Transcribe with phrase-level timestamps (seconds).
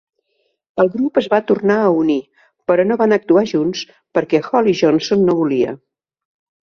[0.83, 2.17] El grup es va tornar a unir
[2.71, 3.85] però no van actuar junts
[4.19, 5.77] perquè Holly Johnson no volia.